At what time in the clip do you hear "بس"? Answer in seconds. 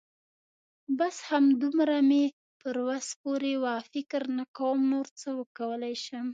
0.97-1.15